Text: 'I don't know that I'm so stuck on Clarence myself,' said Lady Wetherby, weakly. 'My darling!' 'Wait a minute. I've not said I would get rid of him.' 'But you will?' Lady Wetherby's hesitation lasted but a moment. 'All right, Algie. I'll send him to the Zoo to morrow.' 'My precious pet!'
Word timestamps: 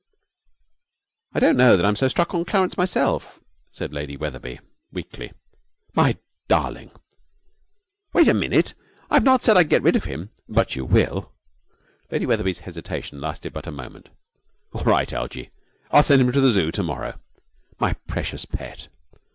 'I 1.33 1.41
don't 1.41 1.57
know 1.57 1.77
that 1.77 1.85
I'm 1.85 1.95
so 1.95 2.07
stuck 2.07 2.33
on 2.33 2.43
Clarence 2.43 2.75
myself,' 2.75 3.39
said 3.71 3.93
Lady 3.93 4.17
Wetherby, 4.17 4.59
weakly. 4.91 5.31
'My 5.93 6.17
darling!' 6.47 6.89
'Wait 8.11 8.27
a 8.27 8.33
minute. 8.33 8.73
I've 9.11 9.21
not 9.21 9.43
said 9.43 9.57
I 9.57 9.59
would 9.59 9.69
get 9.69 9.83
rid 9.83 9.95
of 9.95 10.05
him.' 10.05 10.31
'But 10.49 10.75
you 10.75 10.85
will?' 10.85 11.35
Lady 12.09 12.25
Wetherby's 12.25 12.61
hesitation 12.61 13.21
lasted 13.21 13.53
but 13.53 13.67
a 13.67 13.71
moment. 13.71 14.09
'All 14.73 14.85
right, 14.85 15.13
Algie. 15.13 15.51
I'll 15.91 16.01
send 16.01 16.19
him 16.19 16.31
to 16.31 16.41
the 16.41 16.49
Zoo 16.49 16.71
to 16.71 16.81
morrow.' 16.81 17.19
'My 17.79 17.93
precious 18.07 18.45
pet!' 18.45 18.87